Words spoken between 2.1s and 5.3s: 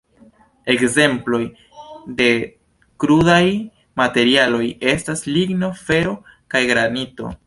de krudaj materialoj estas